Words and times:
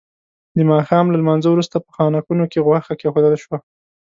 د 0.57 0.59
ماښام 0.71 1.05
له 1.09 1.17
لمانځه 1.21 1.47
وروسته 1.51 1.75
په 1.83 1.89
خانکونو 1.97 2.43
کې 2.51 2.63
غوښه 2.67 2.93
کېښودل 2.99 3.35
شوه. 3.43 3.57